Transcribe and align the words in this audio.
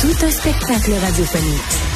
Tout 0.00 0.24
un 0.24 0.30
spectacle 0.30 0.92
radiophonique. 0.92 1.88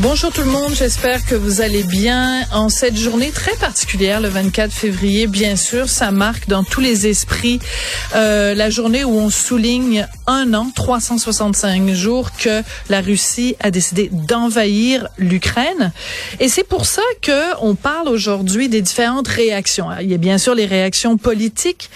Bonjour 0.00 0.32
tout 0.32 0.40
le 0.40 0.46
monde, 0.46 0.72
j'espère 0.74 1.26
que 1.26 1.34
vous 1.34 1.60
allez 1.60 1.82
bien 1.82 2.44
en 2.50 2.70
cette 2.70 2.96
journée 2.96 3.30
très 3.30 3.54
particulière, 3.56 4.18
le 4.18 4.28
24 4.28 4.72
février. 4.72 5.26
Bien 5.26 5.54
sûr, 5.54 5.86
ça 5.90 6.10
marque 6.10 6.48
dans 6.48 6.64
tous 6.64 6.80
les 6.80 7.08
esprits 7.08 7.58
euh, 8.14 8.54
la 8.54 8.70
journée 8.70 9.04
où 9.04 9.18
on 9.18 9.28
souligne 9.28 10.08
un 10.26 10.54
an, 10.54 10.70
365 10.74 11.90
jours 11.90 12.30
que 12.32 12.62
la 12.88 13.02
Russie 13.02 13.56
a 13.60 13.70
décidé 13.70 14.08
d'envahir 14.10 15.08
l'Ukraine. 15.18 15.92
Et 16.40 16.48
c'est 16.48 16.66
pour 16.66 16.86
ça 16.86 17.02
que 17.20 17.60
on 17.60 17.74
parle 17.74 18.08
aujourd'hui 18.08 18.70
des 18.70 18.80
différentes 18.80 19.28
réactions. 19.28 19.88
Il 20.00 20.10
y 20.10 20.14
a 20.14 20.18
bien 20.18 20.38
sûr 20.38 20.54
les 20.54 20.66
réactions 20.66 21.18
politiques, 21.18 21.90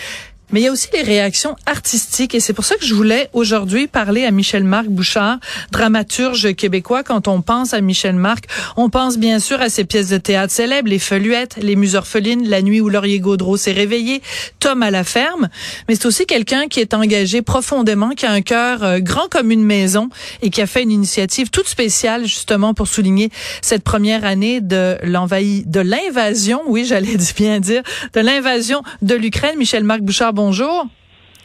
mais 0.53 0.61
il 0.61 0.65
y 0.65 0.69
a 0.69 0.73
aussi 0.73 0.89
les 0.93 1.03
réactions 1.03 1.57
artistiques 1.67 2.35
et 2.35 2.41
c'est 2.41 2.53
pour 2.53 2.65
ça 2.65 2.77
que 2.77 2.85
je 2.85 2.95
voulais 2.95 3.31
aujourd'hui 3.33 3.87
parler 3.87 4.25
à 4.25 4.31
Michel-Marc 4.31 4.87
Bouchard, 4.87 5.39
dramaturge 5.71 6.55
québécois. 6.55 7.03
Quand 7.03 7.27
on 7.27 7.41
pense 7.41 7.73
à 7.75 7.81
Michel-Marc, 7.81 8.45
on 8.77 8.91
pense 8.91 9.19
bien 9.19 9.39
sûr 9.39 9.61
à 9.61 9.71
ses 9.71 9.85
pièces 9.85 10.11
de 10.11 10.19
théâtre 10.19 10.53
célèbres, 10.53 10.89
Les 10.89 10.99
Feuilluettes, 10.99 11.57
Les 11.57 11.75
Muses 11.75 11.95
orphelines, 11.95 12.49
La 12.49 12.63
nuit 12.63 12.81
où 12.81 12.89
Laurier 12.89 13.19
Gaudreau 13.21 13.57
s'est 13.57 13.73
réveillé, 13.73 14.23
Tom 14.61 14.83
à 14.83 14.91
la 14.91 15.05
ferme. 15.05 15.49
Mais 15.89 15.95
c'est 15.95 16.07
aussi 16.07 16.27
quelqu'un 16.27 16.69
qui 16.69 16.81
est 16.81 16.95
engagé 16.95 17.43
profondément, 17.43 18.11
qui 18.11 18.27
a 18.27 18.31
un 18.31 18.43
cœur 18.43 18.83
euh, 18.83 18.99
grand 18.99 19.29
comme 19.31 19.51
une 19.51 19.65
maison 19.65 20.09
et 20.43 20.51
qui 20.51 20.61
a 20.61 20.67
fait 20.67 20.83
une 20.83 20.91
initiative 20.91 21.51
toute 21.51 21.69
spéciale 21.69 22.27
justement 22.27 22.75
pour 22.75 22.89
souligner 22.89 23.31
cette 23.63 23.83
première 23.83 24.25
année 24.25 24.61
de 24.61 24.99
l'envahie, 25.03 25.65
de 25.67 25.81
l'invasion, 25.81 26.61
oui, 26.67 26.85
j'allais 26.85 27.17
bien 27.37 27.61
dire, 27.61 27.83
de 28.13 28.21
l'invasion 28.21 28.83
de 29.01 29.15
l'Ukraine. 29.15 29.57
Michel-Marc 29.57 30.01
Bouchard, 30.01 30.33
bonjour. 30.43 30.87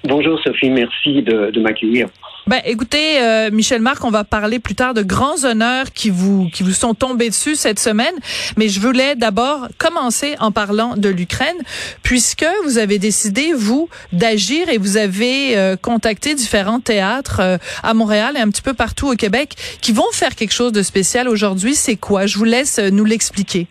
Bonjour 0.04 0.40
Sophie, 0.44 0.70
merci 0.70 1.22
de, 1.22 1.52
de 1.52 1.60
m'accueillir. 1.60 2.08
Ben, 2.48 2.62
écoutez, 2.66 3.20
euh, 3.22 3.52
Michel 3.52 3.82
Marc, 3.82 4.06
on 4.06 4.10
va 4.10 4.24
parler 4.24 4.58
plus 4.58 4.74
tard 4.74 4.94
de 4.94 5.04
grands 5.04 5.44
honneurs 5.44 5.92
qui 5.94 6.10
vous 6.10 6.48
qui 6.54 6.64
vous 6.64 6.72
sont 6.72 6.94
tombés 6.94 7.30
dessus 7.30 7.56
cette 7.56 7.78
semaine, 7.78 8.16
mais 8.56 8.70
je 8.70 8.80
voulais 8.80 9.16
d'abord 9.16 9.68
commencer 9.78 10.36
en 10.40 10.52
parlant 10.52 10.96
de 10.96 11.10
l'Ukraine, 11.10 11.58
puisque 12.04 12.46
vous 12.64 12.78
avez 12.78 13.00
décidé 13.00 13.54
vous 13.54 13.90
d'agir 14.14 14.70
et 14.70 14.78
vous 14.78 14.96
avez 14.98 15.58
euh, 15.58 15.76
contacté 15.76 16.36
différents 16.36 16.80
théâtres 16.80 17.42
euh, 17.42 17.58
à 17.84 17.94
Montréal 17.94 18.36
et 18.38 18.40
un 18.40 18.50
petit 18.50 18.64
peu 18.64 18.74
partout 18.74 19.08
au 19.12 19.16
Québec 19.16 19.56
qui 19.82 19.92
vont 19.92 20.12
faire 20.14 20.34
quelque 20.36 20.54
chose 20.54 20.72
de 20.72 20.84
spécial 20.84 21.28
aujourd'hui. 21.28 21.76
C'est 21.76 21.98
quoi? 21.98 22.26
Je 22.26 22.38
vous 22.38 22.46
laisse 22.46 22.80
nous 22.80 23.06
l'expliquer. 23.06 23.68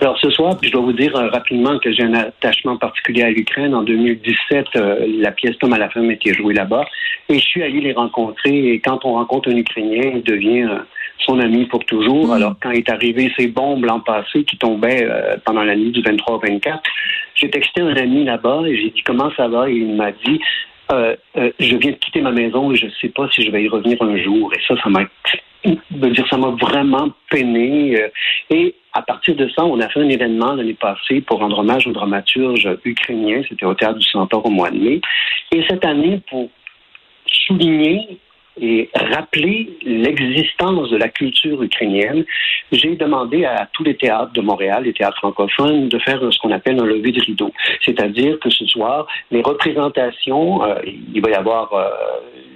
Alors 0.00 0.16
ce 0.20 0.30
soir, 0.30 0.56
je 0.62 0.70
dois 0.70 0.82
vous 0.82 0.92
dire 0.92 1.16
euh, 1.16 1.28
rapidement 1.28 1.76
que 1.80 1.90
j'ai 1.90 2.04
un 2.04 2.14
attachement 2.14 2.76
particulier 2.76 3.22
à 3.22 3.30
l'Ukraine. 3.30 3.74
En 3.74 3.82
2017, 3.82 4.66
euh, 4.76 5.06
la 5.20 5.32
pièce 5.32 5.58
Tom 5.58 5.72
à 5.72 5.78
la 5.78 5.88
femme 5.88 6.08
était 6.12 6.32
jouée 6.32 6.54
là-bas 6.54 6.84
et 7.28 7.34
je 7.34 7.44
suis 7.44 7.62
allé 7.64 7.80
les 7.80 7.92
rencontrer. 7.92 8.68
Et 8.68 8.78
quand 8.78 9.04
on 9.04 9.14
rencontre 9.14 9.50
un 9.50 9.56
Ukrainien, 9.56 10.12
il 10.14 10.22
devient 10.22 10.68
euh, 10.70 10.78
son 11.26 11.40
ami 11.40 11.66
pour 11.66 11.84
toujours. 11.84 12.32
Alors 12.32 12.54
quand 12.62 12.70
est 12.70 12.88
arrivé 12.88 13.32
ces 13.36 13.48
bombes 13.48 13.84
l'an 13.84 13.98
passé 13.98 14.44
qui 14.44 14.56
tombaient 14.56 15.08
pendant 15.44 15.64
la 15.64 15.74
nuit 15.74 15.90
du 15.90 16.00
23 16.00 16.36
au 16.36 16.38
24, 16.38 16.80
j'ai 17.34 17.50
texté 17.50 17.80
un 17.80 17.96
ami 17.96 18.24
là-bas 18.24 18.62
et 18.66 18.76
j'ai 18.76 18.90
dit 18.90 19.02
comment 19.02 19.32
ça 19.36 19.48
va? 19.48 19.68
Et 19.68 19.74
il 19.74 19.96
m'a 19.96 20.12
dit 20.12 20.40
je 20.90 21.76
viens 21.76 21.90
de 21.90 21.96
quitter 21.96 22.20
ma 22.20 22.30
maison 22.30 22.72
et 22.72 22.76
je 22.76 22.86
ne 22.86 22.90
sais 23.00 23.08
pas 23.08 23.28
si 23.30 23.42
je 23.42 23.50
vais 23.50 23.64
y 23.64 23.68
revenir 23.68 24.00
un 24.00 24.16
jour. 24.16 24.52
Et 24.54 24.60
ça, 24.66 24.80
ça 24.80 24.88
m'a 24.88 25.00
dire, 25.64 26.26
ça 26.30 26.36
m'a 26.36 26.50
vraiment 26.50 27.10
peiné. 27.28 28.00
Et 28.48 28.76
à 28.98 29.02
partir 29.02 29.36
de 29.36 29.48
ça, 29.50 29.64
on 29.64 29.80
a 29.80 29.88
fait 29.88 30.00
un 30.00 30.08
événement 30.08 30.54
l'année 30.54 30.74
passée 30.74 31.20
pour 31.20 31.38
rendre 31.38 31.60
hommage 31.60 31.86
aux 31.86 31.92
dramaturges 31.92 32.68
ukrainiens. 32.84 33.42
C'était 33.48 33.64
au 33.64 33.74
Théâtre 33.74 34.00
du 34.00 34.06
Centaure 34.08 34.44
au 34.44 34.50
mois 34.50 34.70
de 34.70 34.78
mai. 34.78 35.00
Et 35.52 35.62
cette 35.68 35.84
année, 35.84 36.20
pour 36.28 36.50
souligner 37.26 38.18
et 38.60 38.90
rappeler 38.94 39.70
l'existence 39.82 40.90
de 40.90 40.96
la 40.96 41.08
culture 41.08 41.62
ukrainienne, 41.62 42.24
j'ai 42.72 42.96
demandé 42.96 43.44
à 43.44 43.68
tous 43.72 43.84
les 43.84 43.96
théâtres 43.96 44.32
de 44.32 44.40
Montréal, 44.40 44.84
les 44.84 44.92
théâtres 44.92 45.18
francophones, 45.18 45.88
de 45.88 45.98
faire 45.98 46.20
ce 46.30 46.38
qu'on 46.38 46.52
appelle 46.52 46.78
un 46.80 46.84
lever 46.84 47.12
de 47.12 47.20
rideau. 47.20 47.52
C'est-à-dire 47.84 48.38
que 48.40 48.50
ce 48.50 48.66
soir, 48.66 49.06
les 49.30 49.42
représentations, 49.42 50.62
euh, 50.64 50.74
il 50.84 51.20
va 51.20 51.30
y 51.30 51.34
avoir 51.34 51.72
euh, 51.72 51.88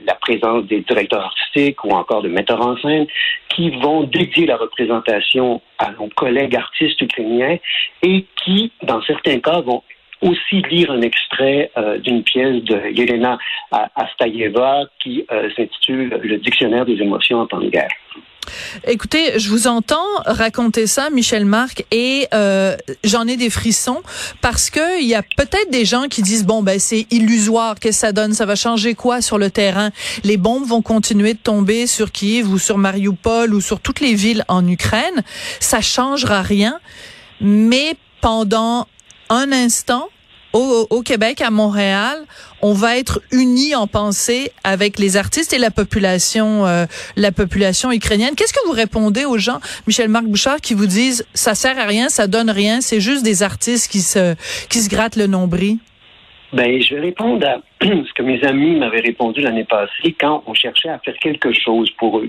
la 0.06 0.14
présence 0.14 0.64
des 0.66 0.80
directeurs 0.80 1.24
artistiques 1.24 1.84
ou 1.84 1.90
encore 1.90 2.22
de 2.22 2.28
metteurs 2.28 2.60
en 2.60 2.76
scène 2.78 3.06
qui 3.48 3.70
vont 3.70 4.02
dédier 4.04 4.46
la 4.46 4.56
représentation 4.56 5.60
à 5.78 5.92
nos 5.92 6.08
collègues 6.08 6.56
artistes 6.56 7.00
ukrainiens 7.00 7.58
et 8.02 8.24
qui, 8.36 8.72
dans 8.82 9.02
certains 9.02 9.38
cas, 9.40 9.60
vont 9.60 9.82
aussi 10.22 10.62
lire 10.70 10.90
un 10.90 11.02
extrait 11.02 11.70
euh, 11.76 11.98
d'une 11.98 12.22
pièce 12.22 12.62
de 12.64 12.90
Yelena 12.90 13.38
Astayeva 13.70 14.84
qui 15.02 15.26
euh, 15.30 15.48
s'intitule 15.56 16.20
Le 16.22 16.38
dictionnaire 16.38 16.86
des 16.86 16.94
émotions 16.94 17.40
en 17.40 17.46
temps 17.46 17.60
de 17.60 17.68
guerre. 17.68 17.90
Écoutez, 18.86 19.38
je 19.38 19.48
vous 19.50 19.68
entends 19.68 19.96
raconter 20.26 20.86
ça, 20.86 21.10
Michel 21.10 21.44
Marc, 21.44 21.84
et 21.92 22.26
euh, 22.34 22.76
j'en 23.04 23.26
ai 23.28 23.36
des 23.36 23.50
frissons 23.50 24.02
parce 24.40 24.68
que 24.68 25.00
il 25.00 25.06
y 25.06 25.14
a 25.14 25.22
peut-être 25.22 25.70
des 25.70 25.84
gens 25.84 26.08
qui 26.08 26.22
disent 26.22 26.44
bon 26.44 26.62
ben 26.62 26.78
c'est 26.78 27.06
illusoire, 27.12 27.76
qu'est-ce 27.78 28.00
que 28.00 28.06
ça 28.06 28.12
donne, 28.12 28.32
ça 28.32 28.44
va 28.44 28.56
changer 28.56 28.94
quoi 28.94 29.20
sur 29.20 29.38
le 29.38 29.50
terrain? 29.50 29.90
Les 30.24 30.36
bombes 30.36 30.66
vont 30.66 30.82
continuer 30.82 31.34
de 31.34 31.38
tomber 31.38 31.86
sur 31.86 32.10
Kiev 32.10 32.50
ou 32.50 32.58
sur 32.58 32.78
Mariupol 32.78 33.54
ou 33.54 33.60
sur 33.60 33.80
toutes 33.80 34.00
les 34.00 34.14
villes 34.14 34.44
en 34.48 34.66
Ukraine, 34.66 35.22
ça 35.60 35.80
changera 35.80 36.42
rien, 36.42 36.80
mais 37.40 37.94
pendant 38.20 38.86
un 39.32 39.50
instant, 39.50 40.08
au, 40.52 41.02
Québec, 41.02 41.40
à 41.40 41.50
Montréal, 41.50 42.18
on 42.60 42.74
va 42.74 42.98
être 42.98 43.22
unis 43.30 43.74
en 43.74 43.86
pensée 43.86 44.52
avec 44.64 44.98
les 44.98 45.16
artistes 45.16 45.54
et 45.54 45.58
la 45.58 45.70
population, 45.70 46.66
euh, 46.66 46.84
la 47.16 47.32
population 47.32 47.90
ukrainienne. 47.90 48.34
Qu'est-ce 48.36 48.52
que 48.52 48.64
vous 48.66 48.72
répondez 48.72 49.24
aux 49.24 49.38
gens, 49.38 49.60
Michel-Marc 49.86 50.26
Bouchard, 50.26 50.60
qui 50.60 50.74
vous 50.74 50.86
disent 50.86 51.24
ça 51.32 51.54
sert 51.54 51.78
à 51.78 51.84
rien, 51.84 52.10
ça 52.10 52.26
donne 52.26 52.50
rien, 52.50 52.82
c'est 52.82 53.00
juste 53.00 53.22
des 53.22 53.42
artistes 53.42 53.90
qui 53.90 54.02
se 54.02 54.34
qui 54.68 54.82
se 54.82 54.90
grattent 54.90 55.16
le 55.16 55.26
nombril? 55.26 55.78
Ben, 56.52 56.82
je 56.82 56.94
vais 56.94 57.00
répondre 57.00 57.46
à 57.46 57.58
ce 57.82 58.12
que 58.12 58.22
mes 58.22 58.44
amis 58.44 58.76
m'avaient 58.76 59.00
répondu 59.00 59.40
l'année 59.40 59.64
passée 59.64 60.14
quand 60.20 60.42
on 60.46 60.52
cherchait 60.52 60.90
à 60.90 60.98
faire 60.98 61.16
quelque 61.18 61.52
chose 61.52 61.90
pour 61.92 62.18
eux. 62.18 62.28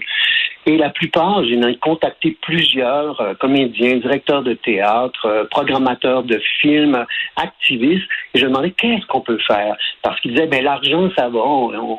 Et 0.65 0.77
la 0.77 0.89
plupart, 0.91 1.43
j'ai 1.43 1.59
contacté 1.81 2.37
plusieurs 2.41 3.19
euh, 3.19 3.33
comédiens, 3.33 3.97
directeurs 3.97 4.43
de 4.43 4.53
théâtre, 4.53 5.25
euh, 5.25 5.43
programmateurs 5.51 6.23
de 6.23 6.39
films, 6.61 7.05
activistes, 7.35 8.07
et 8.33 8.39
je 8.39 8.45
demandais 8.45 8.71
qu'est-ce 8.71 9.05
qu'on 9.07 9.19
peut 9.19 9.39
faire? 9.45 9.75
Parce 10.01 10.19
qu'ils 10.21 10.31
disaient, 10.31 10.47
ben 10.47 10.63
l'argent, 10.63 11.09
ça 11.17 11.27
va, 11.27 11.43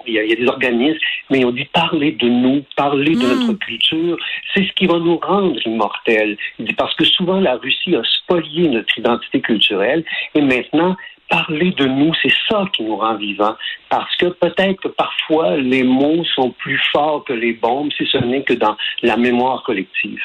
il 0.07 0.15
y, 0.15 0.19
a 0.19 0.35
des 0.35 0.49
organismes, 0.49 0.99
mais 1.29 1.45
on 1.45 1.51
dit 1.51 1.67
parler 1.67 2.13
de 2.13 2.27
nous, 2.27 2.65
parler 2.75 3.15
de 3.15 3.27
hmm. 3.27 3.47
notre 3.47 3.59
culture, 3.59 4.17
c'est 4.55 4.65
ce 4.65 4.73
qui 4.73 4.87
va 4.87 4.99
nous 4.99 5.19
rendre 5.19 5.61
immortels. 5.67 6.39
Parce 6.79 6.95
que 6.95 7.05
souvent, 7.05 7.41
la 7.41 7.57
Russie 7.57 7.95
a 7.95 8.03
spolié 8.03 8.71
notre 8.71 8.99
identité 8.99 9.43
culturelle, 9.43 10.05
et 10.35 10.41
maintenant, 10.41 10.97
parler 11.29 11.73
de 11.73 11.87
nous, 11.87 12.13
c'est 12.23 12.33
ça 12.49 12.65
qui 12.75 12.83
nous 12.83 12.97
rend 12.97 13.17
vivants. 13.17 13.57
Parce 13.89 14.15
que 14.17 14.27
peut-être 14.27 14.81
que 14.81 14.89
parfois 14.89 15.57
les 15.57 15.83
mots 15.83 16.25
sont 16.35 16.51
plus 16.51 16.81
forts 16.93 17.25
que 17.25 17.33
les 17.33 17.53
bombes 17.53 17.91
si 17.97 18.07
ce 18.11 18.19
n'est 18.19 18.43
que 18.43 18.55
dans 18.55 18.77
la 19.03 19.17
mémoire 19.17 19.63
collective. 19.65 20.21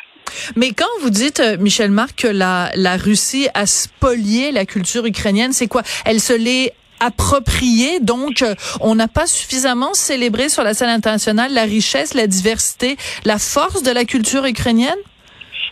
Mais 0.55 0.71
quand 0.71 0.85
vous 1.01 1.09
dites, 1.09 1.39
euh, 1.39 1.57
Michel 1.57 1.91
Marc, 1.91 2.21
que 2.21 2.27
la, 2.27 2.69
la 2.75 2.97
Russie 2.97 3.47
a 3.55 3.65
spolié 3.65 4.51
la 4.51 4.65
culture 4.65 5.05
ukrainienne, 5.05 5.53
c'est 5.53 5.67
quoi? 5.67 5.81
Elle 6.05 6.19
se 6.19 6.33
l'est 6.33 6.73
approprié. 6.99 7.99
Donc, 7.99 8.41
euh, 8.41 8.55
on 8.81 8.95
n'a 8.95 9.07
pas 9.07 9.25
suffisamment 9.25 9.93
célébré 9.93 10.49
sur 10.49 10.63
la 10.63 10.73
scène 10.73 10.89
internationale 10.89 11.53
la 11.53 11.63
richesse, 11.63 12.13
la 12.13 12.27
diversité, 12.27 12.97
la 13.25 13.39
force 13.39 13.83
de 13.83 13.91
la 13.91 14.05
culture 14.05 14.45
ukrainienne? 14.45 14.97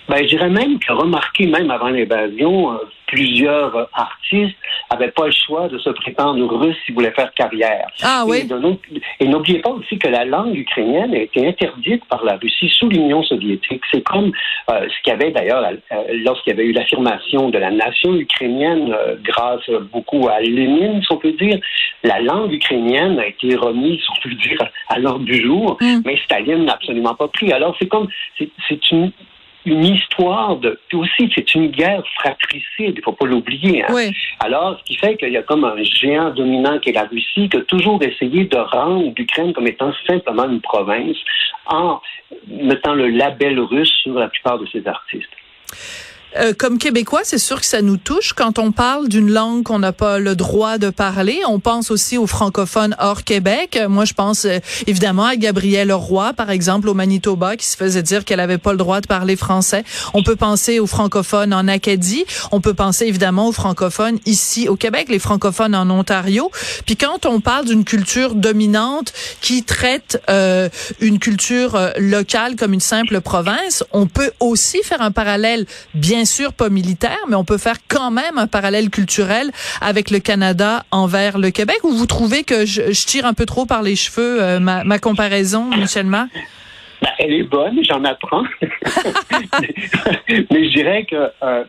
Ben, 0.10 0.20
je 0.24 0.30
dirais 0.30 0.50
même 0.50 0.80
que 0.80 0.94
remarqué, 0.94 1.48
même 1.48 1.70
avant 1.70 1.90
l'invasion, 1.90 2.72
euh, 2.72 2.78
plusieurs 3.08 3.90
artistes 3.94 4.56
n'avaient 4.92 5.12
pas 5.12 5.26
le 5.26 5.32
choix 5.32 5.68
de 5.68 5.78
se 5.80 5.90
prétendre 5.90 6.46
russes 6.58 6.78
s'ils 6.86 6.96
voulaient 6.96 7.12
faire 7.12 7.34
carrière. 7.34 7.88
Ah 8.02 8.24
oui? 8.26 8.48
Et, 9.20 9.28
n'oubliez 9.28 9.60
pas 9.60 9.72
aussi 9.72 9.98
que 9.98 10.08
la 10.08 10.24
langue 10.24 10.56
ukrainienne 10.56 11.14
a 11.14 11.20
été 11.20 11.46
interdite 11.46 12.06
par 12.06 12.24
la 12.24 12.38
Russie 12.38 12.70
sous 12.78 12.88
l'Union 12.88 13.22
soviétique. 13.24 13.82
C'est 13.92 14.02
comme 14.02 14.32
euh, 14.70 14.88
ce 14.88 15.04
qu'il 15.04 15.12
y 15.12 15.16
avait 15.16 15.32
d'ailleurs 15.32 15.64
euh, 15.66 16.04
lorsqu'il 16.24 16.52
y 16.52 16.54
avait 16.54 16.68
eu 16.68 16.74
l'affirmation 16.74 17.50
de 17.50 17.58
la 17.58 17.72
nation 17.72 18.16
ukrainienne 18.16 18.96
grâce 19.24 19.70
beaucoup 19.92 20.28
à 20.30 20.40
Lénine, 20.40 21.02
si 21.02 21.12
on 21.12 21.18
peut 21.18 21.34
dire. 21.34 21.60
La 22.04 22.22
langue 22.22 22.54
ukrainienne 22.54 23.20
a 23.20 23.28
été 23.28 23.56
remise, 23.56 24.00
si 24.00 24.08
on 24.10 24.30
peut 24.30 24.36
dire, 24.36 24.70
à 24.88 25.00
l'ordre 25.00 25.26
du 25.26 25.42
jour, 25.44 25.78
mm. 25.82 26.02
mais 26.06 26.18
Staline 26.24 26.66
n'a 26.66 26.74
absolument 26.74 27.16
pas 27.16 27.28
pris. 27.28 27.52
Alors 27.52 27.76
c'est 27.80 27.88
comme, 27.88 28.08
c'est 28.38 28.92
une 28.92 29.12
une 29.68 29.84
histoire 29.84 30.56
de 30.56 30.80
aussi 30.94 31.30
c'est 31.36 31.54
une 31.54 31.68
guerre 31.68 32.04
fratricide, 32.20 32.96
il 32.96 33.02
faut 33.04 33.12
pas 33.12 33.26
l'oublier. 33.26 33.84
Hein. 33.84 34.12
Alors, 34.40 34.80
ce 34.80 34.84
qui 34.86 34.96
fait 34.96 35.18
qu'il 35.18 35.32
y 35.32 35.38
a 35.38 35.44
comme 35.44 35.66
un 35.66 35.84
géant 35.84 36.32
dominant 36.32 36.80
qui 36.80 36.90
est 36.90 36.94
la 36.94 37.04
Russie 37.04 37.50
qui 37.50 37.58
a 37.58 37.62
toujours 37.62 38.02
essayé 38.02 38.46
de 38.46 38.58
rendre 38.58 39.14
l'Ukraine 39.18 39.54
comme 39.54 39.68
étant 39.68 39.92
simplement 40.08 40.46
une 40.46 40.62
province 40.62 41.18
en 41.66 42.02
mettant 42.48 42.94
le 42.94 43.10
label 43.10 43.60
russe 43.60 43.94
sur 44.04 44.14
la 44.14 44.30
plupart 44.30 44.58
de 44.58 44.66
ses 44.68 44.88
artistes. 44.88 45.30
Euh, 46.36 46.54
comme 46.54 46.78
Québécois, 46.78 47.22
c'est 47.24 47.38
sûr 47.38 47.60
que 47.60 47.66
ça 47.66 47.82
nous 47.82 47.98
touche 47.98 48.34
quand 48.34 48.60
on 48.60 48.72
parle 48.72 49.08
d'une 49.08 49.32
langue 49.32 49.64
qu'on 49.64 49.80
n'a 49.80 49.94
pas 49.94 50.20
le 50.20 50.36
droit 50.36 50.78
de 50.78 50.90
parler. 50.90 51.40
On 51.48 51.60
pense 51.60 51.90
aussi 51.90 52.18
aux 52.18 52.28
francophones 52.28 52.96
hors 53.00 53.24
Québec. 53.24 53.80
Moi, 53.88 54.06
je 54.06 54.14
pense 54.14 54.46
euh, 54.46 54.60
évidemment 54.88 55.26
à 55.26 55.36
Gabrielle 55.36 55.92
Roy, 55.94 56.34
par 56.34 56.50
exemple, 56.50 56.90
au 56.90 56.94
Manitoba, 56.94 57.56
qui 57.56 57.66
se 57.66 57.78
faisait 57.78 58.04
dire 58.04 58.26
qu'elle 58.26 58.40
avait 58.40 58.58
pas 58.58 58.72
le 58.72 58.78
droit 58.78 59.00
de 59.02 59.08
parler 59.08 59.36
français. 59.36 59.84
On 60.14 60.22
peut 60.22 60.36
penser 60.36 60.80
aux 60.80 60.88
francophones 60.88 61.54
en 61.54 61.68
Acadie. 61.68 62.26
On 62.52 62.62
peut 62.62 62.74
penser 62.74 63.06
évidemment 63.06 63.48
aux 63.48 63.54
francophones 63.54 64.20
ici 64.26 64.68
au 64.68 64.76
Québec, 64.76 65.08
les 65.10 65.20
francophones 65.20 65.76
en 65.76 65.90
Ontario. 65.90 66.52
Puis 66.86 66.98
quand 66.98 67.26
on 67.26 67.40
parle 67.40 67.66
d'une 67.66 67.86
culture 67.86 68.36
dominante 68.36 69.14
qui 69.42 69.64
traite 69.64 70.22
euh, 70.30 70.70
une 71.00 71.20
culture 71.20 71.76
euh, 71.76 71.92
locale 71.98 72.56
comme 72.56 72.74
une 72.74 72.80
simple 72.80 73.22
province, 73.22 73.84
on 73.92 74.08
peut 74.08 74.32
aussi 74.40 74.84
faire 74.84 75.02
un 75.02 75.12
parallèle 75.12 75.66
bien 75.94 76.17
sûr 76.26 76.54
pas 76.54 76.70
militaire, 76.70 77.18
mais 77.28 77.36
on 77.36 77.44
peut 77.44 77.58
faire 77.58 77.78
quand 77.88 78.12
même 78.12 78.38
un 78.38 78.48
parallèle 78.48 78.90
culturel 78.90 79.52
avec 79.82 80.12
le 80.12 80.20
Canada 80.20 80.86
envers 80.92 81.38
le 81.38 81.52
Québec. 81.52 81.78
Ou 81.84 81.92
vous 81.92 82.06
trouvez 82.06 82.44
que 82.44 82.66
je, 82.66 82.82
tire 83.06 83.26
un 83.26 83.34
peu 83.34 83.46
trop 83.46 83.66
par 83.66 83.82
les 83.82 83.96
cheveux 83.96 84.42
euh, 84.42 84.60
ma, 84.60 85.00
comparaison, 85.00 85.66
Michel 85.66 86.06
Ma? 86.06 86.28
Ben, 87.02 87.10
elle 87.20 87.34
est 87.34 87.44
bonne, 87.44 87.84
j'en 87.84 88.04
apprends. 88.04 88.44
mais 89.62 90.64
je 90.66 90.74
dirais 90.74 91.06
que 91.06 91.32
euh, 91.44 91.64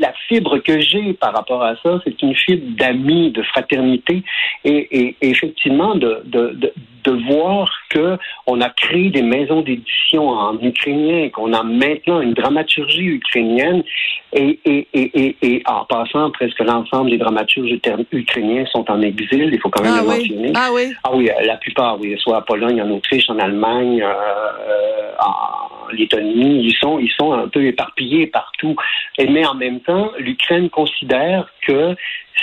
la 0.00 0.12
fibre 0.28 0.58
que 0.58 0.80
j'ai 0.80 1.12
par 1.14 1.34
rapport 1.34 1.62
à 1.62 1.76
ça, 1.82 2.00
c'est 2.04 2.20
une 2.22 2.34
fibre 2.34 2.76
d'amis, 2.76 3.30
de 3.30 3.42
fraternité, 3.42 4.22
et, 4.64 5.00
et, 5.00 5.16
effectivement 5.20 5.94
de, 5.94 6.22
de, 6.24 6.50
de, 6.50 6.72
de 7.04 7.12
voir 7.32 7.70
que 7.90 8.18
on 8.46 8.60
a 8.60 8.68
créé 8.70 9.10
des 9.10 9.22
maisons 9.22 9.62
d'édition 9.62 10.28
en 10.28 10.58
ukrainien, 10.60 11.28
qu'on 11.30 11.52
a 11.52 11.62
maintenant 11.62 12.20
une 12.20 12.34
dramaturgie 12.34 13.06
ukrainienne, 13.06 13.82
et, 14.32 15.62
en 15.66 15.84
passant, 15.84 16.30
presque 16.30 16.60
l'ensemble 16.60 17.10
des 17.10 17.18
dramaturges 17.18 17.78
ukrainiens 18.12 18.66
sont 18.66 18.90
en 18.90 19.00
exil, 19.00 19.50
il 19.52 19.60
faut 19.60 19.70
quand 19.70 19.82
même 19.82 19.94
ah 19.96 20.02
le 20.02 20.06
mentionner. 20.06 20.52
Ah 20.54 20.68
oui. 20.72 20.92
Ah 21.04 21.10
oui, 21.14 21.30
la 21.44 21.56
plupart, 21.56 21.98
oui, 22.00 22.14
soit 22.18 22.38
en 22.38 22.42
Pologne, 22.42 22.82
en 22.82 22.90
Autriche, 22.90 23.28
en 23.30 23.38
Allemagne, 23.38 24.02
euh, 24.02 24.06
euh 24.06 24.07
en 25.18 25.92
Lettonie, 25.92 26.64
ils 26.64 26.76
sont, 26.76 26.98
ils 26.98 27.10
sont 27.10 27.32
un 27.32 27.48
peu 27.48 27.64
éparpillés 27.64 28.26
partout. 28.26 28.76
Et, 29.16 29.26
mais 29.26 29.46
en 29.46 29.54
même 29.54 29.80
temps, 29.80 30.10
l'Ukraine 30.18 30.70
considère 30.70 31.48
que 31.66 31.96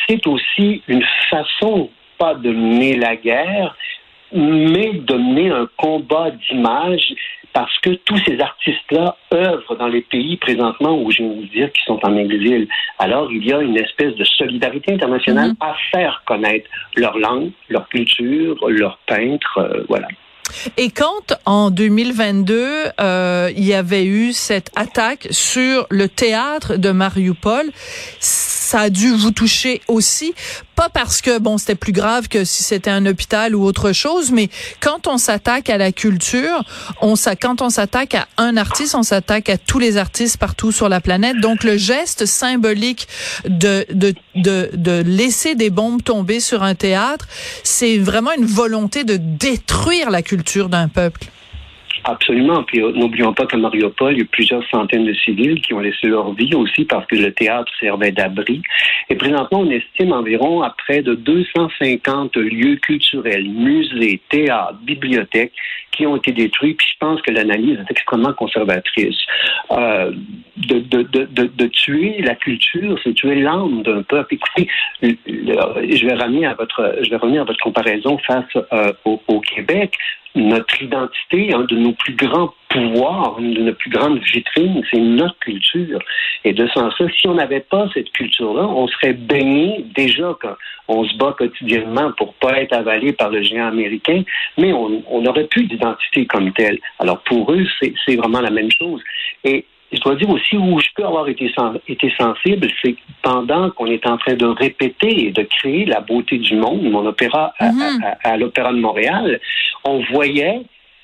c'est 0.08 0.26
aussi 0.28 0.82
une 0.88 1.06
façon 1.30 1.90
pas 2.18 2.34
de 2.34 2.52
mener 2.52 2.96
la 2.96 3.16
guerre, 3.16 3.76
mais 4.32 4.94
de 4.94 5.16
mener 5.16 5.52
un 5.52 5.68
combat 5.78 6.32
d'image 6.32 7.14
parce 7.54 7.78
que 7.80 7.92
tous 7.92 8.18
ces 8.26 8.38
artistes-là 8.42 9.16
œuvrent 9.34 9.78
dans 9.78 9.88
les 9.88 10.02
pays 10.02 10.36
présentement 10.36 11.00
où 11.02 11.10
je 11.10 11.24
vais 11.24 11.30
vous 11.30 11.46
dire 11.46 11.72
qu'ils 11.72 11.86
sont 11.86 12.00
en 12.06 12.18
exil. 12.18 12.68
Alors, 13.00 13.32
il 13.32 13.46
y 13.46 13.54
a 13.54 13.62
une 13.62 13.78
espèce 13.78 14.14
de 14.16 14.26
solidarité 14.26 14.92
internationale 14.92 15.52
mm-hmm. 15.52 15.70
à 15.70 15.76
faire 15.92 16.22
connaître 16.26 16.70
leur 16.98 17.18
langue, 17.18 17.52
leur 17.70 17.88
culture, 17.88 18.58
leurs 18.68 18.98
peintres, 19.08 19.58
euh, 19.60 19.86
voilà. 19.88 20.08
Et 20.78 20.90
quand 20.90 21.34
en 21.46 21.72
2022, 21.72 22.92
euh, 23.00 23.52
il 23.56 23.64
y 23.64 23.74
avait 23.74 24.06
eu 24.06 24.34
cette 24.34 24.70
attaque 24.76 25.28
sur 25.32 25.88
le 25.90 26.08
théâtre 26.08 26.76
de 26.76 26.92
Mariupol, 26.92 27.72
ça 28.66 28.80
a 28.80 28.90
dû 28.90 29.12
vous 29.12 29.30
toucher 29.30 29.82
aussi, 29.88 30.34
pas 30.76 30.90
parce 30.90 31.22
que 31.22 31.38
bon 31.38 31.60
c'était 31.60 31.76
plus 31.76 31.92
grave 31.92 32.28
que 32.28 32.44
si 32.44 32.64
c'était 32.64 32.90
un 32.90 33.06
hôpital 33.06 33.56
ou 33.56 33.64
autre 33.64 33.92
chose, 33.92 34.32
mais 34.32 34.50
quand 34.80 35.08
on 35.08 35.20
s'attaque 35.20 35.70
à 35.70 35.78
la 35.78 35.92
culture, 35.92 36.64
on 37.00 37.14
quand 37.40 37.62
on 37.62 37.70
s'attaque 37.70 38.16
à 38.16 38.28
un 38.38 38.58
artiste, 38.58 38.96
on 38.96 39.04
s'attaque 39.04 39.50
à 39.50 39.58
tous 39.60 39.78
les 39.78 39.98
artistes 39.98 40.38
partout 40.38 40.72
sur 40.72 40.90
la 40.90 41.00
planète. 41.00 41.40
Donc 41.40 41.64
le 41.64 41.78
geste 41.78 42.26
symbolique 42.26 43.08
de 43.48 43.86
de 43.92 44.16
de, 44.34 44.72
de 44.74 45.04
laisser 45.06 45.54
des 45.54 45.70
bombes 45.70 46.04
tomber 46.04 46.40
sur 46.40 46.64
un 46.64 46.74
théâtre, 46.74 47.28
c'est 47.64 48.00
vraiment 48.00 48.32
une 48.36 48.48
volonté 48.48 49.04
de 49.04 49.18
détruire 49.18 50.10
la 50.10 50.24
culture 50.24 50.70
d'un 50.70 50.88
peuple. 50.88 51.28
Absolument. 52.04 52.64
Puis 52.64 52.82
euh, 52.82 52.92
n'oublions 52.92 53.34
pas 53.34 53.46
qu'à 53.46 53.58
Mariupol, 53.58 54.14
il 54.14 54.20
y 54.20 54.22
a 54.22 54.26
plusieurs 54.26 54.68
centaines 54.70 55.06
de 55.06 55.14
civils 55.14 55.62
qui 55.62 55.74
ont 55.74 55.80
laissé 55.80 56.08
leur 56.08 56.34
vie 56.34 56.54
aussi 56.54 56.86
parce 56.86 57.06
que 57.08 57.16
le 57.16 57.34
théâtre 57.34 57.72
servait 57.80 58.12
d'abri. 58.12 58.62
Et 59.10 59.16
présentement, 59.16 59.62
on 59.62 59.70
estime 59.70 60.12
environ 60.12 60.62
à 60.62 60.72
près 60.72 61.02
de 61.02 61.16
250 61.16 62.36
lieux 62.38 62.76
culturels, 62.78 63.48
musées, 63.48 64.22
théâtres, 64.30 64.78
bibliothèques 64.84 65.54
qui 65.92 66.06
ont 66.06 66.18
été 66.18 66.32
détruits. 66.32 66.74
Puis 66.74 66.88
je 66.94 66.98
pense 67.00 67.22
que 67.22 67.32
l'analyse 67.32 67.80
est 67.80 67.92
extrêmement 67.92 68.34
conservatrice. 68.34 69.18
Euh, 69.72 70.12
de, 70.58 70.80
de, 70.80 71.02
de, 71.04 71.26
de, 71.26 71.68
tuer 71.68 72.22
la 72.22 72.36
culture, 72.36 72.98
c'est 73.04 73.14
tuer 73.14 73.36
l'âme 73.36 73.84
d'un 73.84 74.04
peuple. 74.04 74.36
Écoutez, 74.36 74.70
je 75.02 76.06
vais 76.06 76.14
revenir 76.14 76.52
à 76.52 76.54
votre, 76.54 77.62
comparaison 77.62 78.18
face 78.20 78.46
euh, 78.74 78.94
au 79.06 79.40
Québec 79.42 79.94
notre 80.36 80.82
identité, 80.82 81.54
un 81.54 81.64
de 81.64 81.76
nos 81.78 81.94
plus 81.94 82.14
grands 82.16 82.54
pouvoirs, 82.70 83.38
une 83.40 83.54
de 83.54 83.62
nos 83.62 83.74
plus 83.74 83.90
grandes 83.90 84.20
vitrines, 84.20 84.84
c'est 84.92 85.00
notre 85.00 85.38
culture. 85.40 86.00
Et 86.44 86.54
de 86.54 86.68
sens 86.68 86.94
ça, 86.98 87.06
si 87.18 87.28
on 87.28 87.36
n'avait 87.36 87.62
pas 87.62 87.88
cette 87.94 88.12
culture-là, 88.12 88.68
on 88.68 88.88
serait 88.88 89.14
baigné 89.14 89.86
déjà 89.96 90.36
quand 90.42 90.56
on 90.88 91.04
se 91.06 91.16
bat 91.16 91.34
quotidiennement 91.38 92.12
pour 92.18 92.34
pas 92.36 92.62
être 92.62 92.74
avalé 92.74 93.14
par 93.14 93.30
le 93.30 93.42
géant 93.42 93.68
américain, 93.68 94.24
mais 94.58 94.74
on 94.74 95.22
n'aurait 95.22 95.48
plus 95.48 95.64
d'identité 95.64 96.26
comme 96.26 96.52
telle. 96.54 96.80
Alors 97.00 97.20
pour 97.24 97.52
eux, 97.52 97.66
c'est 97.80 98.16
vraiment 98.16 98.42
la 98.42 98.52
même 98.52 98.70
chose. 98.72 99.02
Et 99.44 99.66
je 99.96 100.02
dois 100.02 100.16
dire 100.16 100.30
aussi 100.30 100.58
où 100.58 100.80
je 100.80 100.88
peux 100.96 101.06
avoir 101.06 101.28
été, 101.28 101.52
été 101.88 102.14
sensible, 102.18 102.68
c'est 102.84 102.96
pendant 103.22 103.72
qu'on 103.72 103.88
est 103.88 104.06
en 104.08 104.18
train 104.18 104.36
de 104.36 104.46
répéter 104.46 105.28
et 105.28 105.32
de 105.32 105.44
créer 105.44 105.86
la 105.86 106.02
beauté 106.02 106.38
du 106.38 106.56
monde, 106.56 106.84
mon 106.84 107.06
opéra 107.06 107.54
à 108.24 108.38
l'Opéra 108.38 108.72
de 108.72 108.80
Montréal, 108.80 109.40
on 109.84 110.04
voyait 110.12 110.62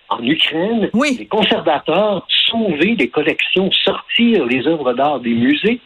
en 0.10 0.24
Ukraine, 0.24 0.90
les 0.94 1.26
conservateurs 1.26 2.28
sauver 2.52 2.96
des 2.96 3.08
collections, 3.08 3.72
sortir 3.72 4.46
les 4.46 4.68
œuvres 4.68 4.94
d'art 4.94 5.20
des 5.20 5.34
musées. 5.34 5.80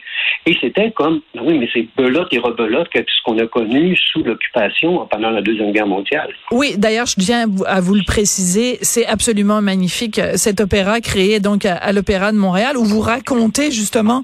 Et 0.48 0.56
c'était 0.62 0.92
comme, 0.92 1.22
ben 1.34 1.42
oui, 1.44 1.58
mais 1.58 1.68
c'est 1.74 1.88
belote 1.98 2.28
et 2.32 2.40
rebelote 2.40 2.90
que 2.90 3.00
ce 3.00 3.24
qu'on 3.24 3.38
a 3.40 3.48
connu 3.48 3.96
sous 3.96 4.24
l'occupation 4.24 5.06
pendant 5.08 5.30
la 5.32 5.42
Deuxième 5.42 5.72
Guerre 5.72 5.88
mondiale. 5.88 6.34
Oui, 6.52 6.76
d'ailleurs, 6.78 7.08
je 7.08 7.16
tiens 7.16 7.48
à 7.66 7.82
vous 7.82 7.96
le 7.96 8.04
préciser, 8.06 8.78
c'est 8.82 9.06
absolument 9.06 9.62
magnifique, 9.62 10.20
cet 10.36 10.62
opéra 10.62 11.02
créé 11.02 11.40
donc 11.40 11.66
à, 11.66 11.92
l'Opéra 11.94 12.32
de 12.32 12.38
Montréal, 12.38 12.78
où 12.78 12.86
vous 12.86 13.02
racontez 13.02 13.72
justement, 13.72 14.24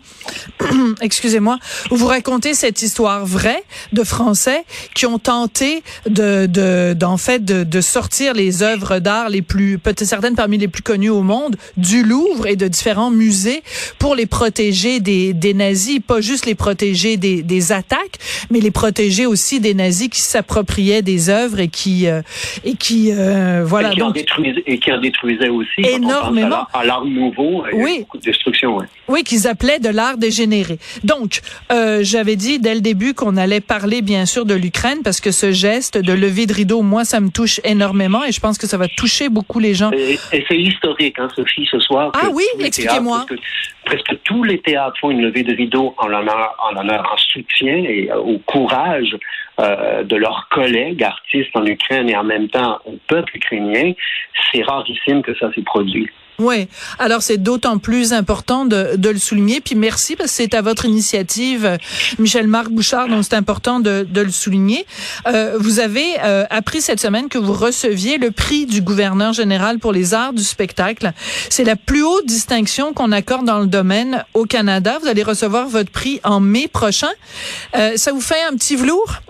excusez-moi, 1.01 1.57
où 1.89 1.95
vous 1.95 2.07
racontez 2.07 2.53
cette 2.53 2.81
histoire 2.81 3.25
vraie 3.25 3.63
de 3.91 4.03
Français 4.03 4.63
qui 4.93 5.05
ont 5.05 5.19
tenté 5.19 5.81
de, 6.07 6.45
de, 6.45 6.93
d'en 6.93 7.17
fait, 7.17 7.43
de, 7.43 7.81
sortir 7.81 8.33
les 8.33 8.61
œuvres 8.61 8.99
d'art 8.99 9.29
les 9.29 9.41
plus 9.41 9.79
peut-être 9.79 10.05
certaines 10.05 10.35
parmi 10.35 10.59
les 10.59 10.67
plus 10.67 10.83
connues 10.83 11.09
au 11.09 11.23
monde, 11.23 11.55
du 11.77 12.03
Louvre 12.03 12.30
et 12.45 12.55
de 12.55 12.67
différents 12.67 13.11
musées 13.11 13.63
pour 13.99 14.15
les 14.15 14.25
protéger 14.25 14.99
des, 14.99 15.33
des 15.33 15.53
nazis, 15.53 15.99
pas 15.99 16.21
juste 16.21 16.45
les 16.45 16.55
protéger 16.55 17.17
des, 17.17 17.43
des 17.43 17.71
attaques, 17.71 18.17
mais 18.49 18.59
les 18.59 18.71
protéger 18.71 19.25
aussi 19.25 19.59
des 19.59 19.73
nazis 19.73 20.09
qui 20.09 20.21
s'appropriaient 20.21 21.01
des 21.01 21.29
œuvres 21.29 21.59
et 21.59 21.67
qui 21.67 22.07
euh, 22.07 22.21
et 22.63 22.75
qui 22.75 23.11
euh, 23.11 23.63
voilà 23.65 23.91
et 23.91 23.95
qui, 23.95 24.01
en 24.01 24.11
détruisaient, 24.11 24.63
et 24.65 24.79
qui 24.79 24.91
en 24.91 24.99
détruisaient 24.99 25.49
aussi 25.49 25.81
énormément 25.81 26.65
à 26.73 26.85
l'art 26.85 27.05
nouveau, 27.05 27.63
oui. 27.73 27.99
beaucoup 27.99 28.17
de 28.17 28.23
destruction. 28.23 28.77
Ouais. 28.77 28.85
Oui, 29.07 29.23
qu'ils 29.23 29.47
appelaient 29.47 29.79
de 29.79 29.89
l'art 29.89 30.17
dégénéré. 30.17 30.79
Donc, 31.03 31.41
euh, 31.71 31.99
j'avais 32.01 32.35
dit 32.35 32.59
dès 32.59 32.73
le 32.73 32.81
début 32.81 33.13
qu'on 33.13 33.35
allait 33.37 33.59
parler 33.59 34.01
bien 34.01 34.25
sûr 34.25 34.45
de 34.45 34.53
l'Ukraine 34.53 34.99
parce 35.03 35.19
que 35.19 35.31
ce 35.31 35.51
geste 35.51 35.97
de 35.97 36.13
lever 36.13 36.45
de 36.45 36.53
rideau, 36.53 36.81
moi, 36.81 37.03
ça 37.03 37.19
me 37.19 37.29
touche 37.29 37.59
énormément 37.63 38.23
et 38.23 38.31
je 38.31 38.39
pense 38.39 38.57
que 38.57 38.67
ça 38.67 38.77
va 38.77 38.87
toucher 38.87 39.29
beaucoup 39.29 39.59
les 39.59 39.73
gens. 39.73 39.91
Et, 39.91 40.17
et 40.31 40.45
c'est 40.47 40.57
historique, 40.57 41.19
hein, 41.19 41.27
Sophie, 41.35 41.67
ce 41.69 41.79
soir. 41.79 42.11
Ah 42.13 42.20
oui, 42.31 42.43
expliquez-moi. 42.59 43.25
Presque, 43.27 43.41
presque, 43.85 44.23
tous 44.23 44.43
les 44.43 44.59
théâtres 44.59 44.97
font 44.99 45.11
une 45.11 45.21
levée 45.21 45.43
de 45.43 45.55
rideau 45.55 45.93
en 45.97 46.07
l'honneur, 46.07 46.55
en, 46.63 46.73
l'honneur, 46.73 47.09
en 47.11 47.17
soutien 47.17 47.75
et 47.75 48.09
euh, 48.11 48.17
au 48.17 48.37
courage 48.39 49.17
euh, 49.59 50.03
de 50.03 50.15
leurs 50.15 50.47
collègues 50.49 51.03
artistes 51.03 51.55
en 51.55 51.65
Ukraine 51.65 52.09
et 52.09 52.15
en 52.15 52.23
même 52.23 52.49
temps 52.49 52.79
au 52.85 52.97
peuple 53.07 53.37
ukrainien. 53.37 53.93
C'est 54.51 54.63
rarissime 54.63 55.21
que 55.21 55.35
ça 55.35 55.51
s'est 55.53 55.63
produit. 55.63 56.09
Oui. 56.39 56.67
Alors, 56.97 57.21
c'est 57.21 57.37
d'autant 57.37 57.77
plus 57.77 58.13
important 58.13 58.65
de, 58.65 58.95
de, 58.95 59.09
le 59.09 59.19
souligner. 59.19 59.61
Puis 59.61 59.75
merci 59.75 60.15
parce 60.15 60.31
que 60.31 60.35
c'est 60.35 60.53
à 60.53 60.61
votre 60.61 60.85
initiative, 60.85 61.77
Michel-Marc 62.17 62.69
Bouchard, 62.69 63.07
donc 63.07 63.23
c'est 63.23 63.35
important 63.35 63.79
de, 63.79 64.07
de, 64.09 64.21
le 64.21 64.31
souligner. 64.31 64.85
Euh, 65.27 65.57
vous 65.59 65.79
avez 65.79 66.05
euh, 66.23 66.45
appris 66.49 66.81
cette 66.81 66.99
semaine 66.99 67.29
que 67.29 67.37
vous 67.37 67.53
receviez 67.53 68.17
le 68.17 68.31
prix 68.31 68.65
du 68.65 68.81
gouverneur 68.81 69.33
général 69.33 69.79
pour 69.79 69.91
les 69.91 70.13
arts 70.13 70.33
du 70.33 70.43
spectacle. 70.43 71.11
C'est 71.49 71.63
la 71.63 71.75
plus 71.75 72.03
haute 72.03 72.25
distinction 72.25 72.93
qu'on 72.93 73.11
accorde 73.11 73.45
dans 73.45 73.59
le 73.59 73.67
domaine 73.67 74.23
au 74.33 74.45
Canada. 74.45 74.97
Vous 75.01 75.07
allez 75.07 75.23
recevoir 75.23 75.67
votre 75.67 75.91
prix 75.91 76.19
en 76.23 76.39
mai 76.39 76.67
prochain. 76.67 77.11
Euh, 77.75 77.97
ça 77.97 78.11
vous 78.11 78.21
fait 78.21 78.41
un 78.49 78.55
petit 78.55 78.75
velours? 78.75 79.21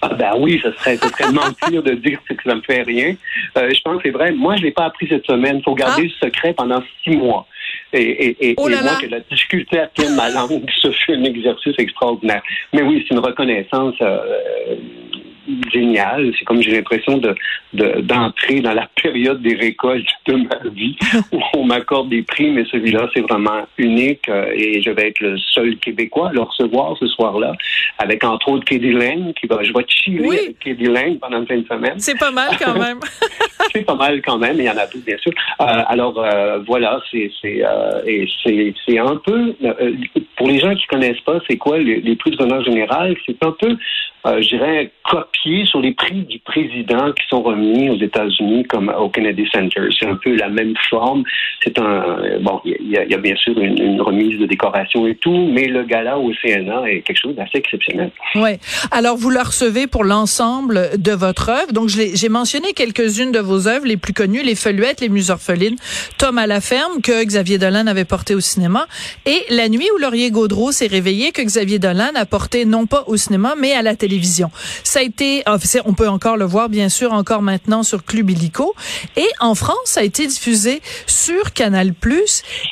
Ah 0.00 0.14
ben 0.14 0.32
oui, 0.38 0.60
ce 0.62 0.70
serait, 0.72 0.96
ce 0.96 1.08
serait 1.08 1.32
mentir 1.32 1.82
de 1.82 1.92
dire 1.92 2.18
que 2.28 2.34
ça 2.44 2.54
me 2.54 2.62
fait 2.62 2.82
rien. 2.82 3.14
Euh, 3.56 3.70
je 3.74 3.80
pense 3.82 3.96
que 3.96 4.02
c'est 4.04 4.10
vrai. 4.10 4.32
Moi, 4.32 4.56
je 4.56 4.62
l'ai 4.62 4.70
pas 4.70 4.84
appris 4.84 5.08
cette 5.08 5.26
semaine. 5.26 5.58
Il 5.58 5.62
faut 5.64 5.74
garder 5.74 6.02
ah. 6.02 6.22
le 6.22 6.28
secret 6.28 6.54
pendant 6.54 6.82
six 7.02 7.16
mois. 7.16 7.46
Et, 7.92 8.02
et, 8.02 8.50
et, 8.50 8.54
oh 8.58 8.68
là 8.68 8.80
et 8.80 8.82
moi, 8.82 8.92
que 9.00 9.06
la 9.06 9.20
difficulté 9.20 9.80
à 9.80 9.86
tenir 9.88 10.12
ma 10.12 10.30
langue, 10.30 10.62
ce 10.82 10.90
fut 10.92 11.14
un 11.14 11.24
exercice 11.24 11.74
extraordinaire. 11.78 12.42
Mais 12.72 12.82
oui, 12.82 13.04
c'est 13.08 13.14
une 13.14 13.20
reconnaissance 13.20 13.94
euh, 14.00 14.76
génial. 15.72 16.32
C'est 16.38 16.44
comme 16.44 16.62
j'ai 16.62 16.72
l'impression 16.72 17.18
de, 17.18 17.34
d'entrer 17.72 18.60
dans 18.60 18.72
la 18.72 18.88
période 19.00 19.42
des 19.42 19.54
récoltes 19.54 20.06
de 20.26 20.34
ma 20.34 20.70
vie 20.70 20.96
où 21.32 21.40
on 21.54 21.64
m'accorde 21.64 22.08
des 22.08 22.22
prix, 22.22 22.50
mais 22.50 22.64
celui-là, 22.70 23.08
c'est 23.14 23.20
vraiment 23.20 23.66
unique 23.76 24.28
euh, 24.28 24.50
et 24.54 24.82
je 24.82 24.90
vais 24.90 25.08
être 25.08 25.20
le 25.20 25.36
seul 25.38 25.76
Québécois 25.76 26.30
à 26.30 26.32
le 26.32 26.42
recevoir 26.42 26.96
ce 26.98 27.06
soir-là, 27.06 27.52
avec 27.98 28.24
entre 28.24 28.48
autres 28.48 28.64
Katie 28.64 28.92
Lane 28.92 29.32
qui 29.34 29.46
va, 29.46 29.62
je 29.62 29.72
vais 29.72 29.84
chiller 29.88 30.20
Oui. 30.20 30.38
avec 30.38 30.58
Katie 30.58 30.84
Lane 30.84 31.18
pendant 31.18 31.40
une 31.40 31.46
fin 31.46 31.56
de 31.56 31.66
semaine. 31.66 31.98
C'est 31.98 32.18
pas 32.18 32.30
mal 32.30 32.56
quand 32.58 32.78
même. 32.78 33.00
c'est 33.72 33.84
pas 33.84 33.94
mal 33.94 34.20
quand 34.22 34.38
même, 34.38 34.56
il 34.58 34.64
y 34.64 34.70
en 34.70 34.76
a 34.76 34.86
d'autres 34.86 35.04
bien 35.04 35.18
sûr. 35.18 35.32
Euh, 35.60 35.64
alors 35.88 36.18
euh, 36.18 36.58
voilà, 36.66 37.00
c'est 37.10 37.30
c'est 37.40 37.64
euh, 37.64 38.02
et 38.06 38.28
c'est 38.42 38.74
c'est 38.86 38.98
un 38.98 39.16
peu 39.16 39.54
pour 40.36 40.48
les 40.48 40.58
gens 40.58 40.74
qui 40.74 40.86
connaissent 40.86 41.20
pas, 41.20 41.38
c'est 41.48 41.56
quoi 41.56 41.78
les, 41.78 42.00
les 42.00 42.16
prix 42.16 42.30
de 42.30 42.42
honneur 42.42 42.62
général, 42.64 43.16
c'est 43.26 43.42
un 43.42 43.52
peu 43.52 43.76
euh, 44.26 44.42
je 44.42 44.48
dirais 44.48 44.90
copié 45.08 45.64
sur 45.64 45.80
les 45.80 45.92
prix 45.92 46.22
du 46.22 46.38
président 46.40 47.12
qui 47.12 47.26
sont 47.28 47.42
remis 47.42 47.88
aux 47.88 47.98
États-Unis 47.98 48.64
comme 48.64 48.92
au 48.98 49.08
Kennedy 49.08 49.46
Center. 49.52 49.80
C'est 49.98 50.06
un 50.06 50.16
peu 50.16 50.34
la 50.34 50.48
même 50.48 50.74
forme. 50.90 51.22
C'est 51.62 51.78
un 51.78 52.38
bon, 52.40 52.60
il 52.64 52.76
y, 52.82 53.10
y, 53.10 53.14
a 53.14 53.18
bien 53.18 53.36
sûr 53.36 53.58
une, 53.58 53.80
une, 53.80 54.00
remise 54.00 54.38
de 54.38 54.46
décoration 54.46 55.06
et 55.06 55.14
tout, 55.14 55.48
mais 55.52 55.66
le 55.66 55.84
gala 55.84 56.18
au 56.18 56.32
CNA 56.42 56.90
est 56.90 57.00
quelque 57.02 57.20
chose 57.20 57.34
d'assez 57.36 57.58
exceptionnel. 57.58 58.10
Oui. 58.34 58.50
Alors 58.90 59.16
vous 59.16 59.30
le 59.30 59.40
recevez 59.40 59.86
pour 59.86 60.04
l'ensemble 60.04 60.90
de 60.98 61.12
votre 61.12 61.48
œuvre. 61.48 61.72
Donc 61.72 61.88
j'ai 61.88 62.28
mentionné 62.28 62.72
quelques-unes 62.72 63.32
de 63.32 63.40
vos 63.40 63.68
œuvres 63.68 63.86
les 63.86 63.96
plus 63.96 64.12
connues, 64.12 64.42
les 64.42 64.54
Feuillettes, 64.54 65.00
les 65.00 65.08
Muses 65.08 65.30
orphelines, 65.30 65.76
Tom 66.18 66.38
à 66.38 66.46
la 66.46 66.60
ferme 66.60 67.00
que 67.02 67.24
Xavier 67.24 67.58
Dolan 67.58 67.86
avait 67.86 68.04
porté 68.04 68.34
au 68.34 68.40
cinéma 68.40 68.86
et 69.26 69.44
La 69.50 69.68
nuit 69.68 69.88
où 69.94 69.98
Laurier 69.98 70.30
Gaudreau 70.30 70.72
s'est 70.72 70.86
réveillé 70.86 71.32
que 71.32 71.42
Xavier 71.42 71.78
Dolan 71.78 72.10
a 72.14 72.26
porté 72.26 72.64
non 72.64 72.86
pas 72.86 73.04
au 73.06 73.16
cinéma 73.16 73.54
mais 73.56 73.72
à 73.72 73.82
la 73.82 73.94
télévision. 73.94 74.07
Ça 74.84 75.00
a 75.00 75.02
été, 75.02 75.44
on 75.84 75.94
peut 75.94 76.08
encore 76.08 76.36
le 76.36 76.44
voir 76.44 76.68
bien 76.68 76.88
sûr 76.88 77.12
encore 77.12 77.42
maintenant 77.42 77.82
sur 77.82 78.04
Club 78.04 78.30
Illico 78.30 78.74
et 79.16 79.28
en 79.40 79.54
France 79.54 79.76
ça 79.84 80.00
a 80.00 80.02
été 80.02 80.26
diffusé 80.26 80.80
sur 81.06 81.52
Canal 81.52 81.92